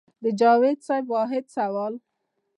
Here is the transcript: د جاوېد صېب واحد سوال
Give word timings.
د 0.23 0.25
جاوېد 0.39 0.79
صېب 0.87 1.05
واحد 1.15 1.45
سوال 1.55 1.93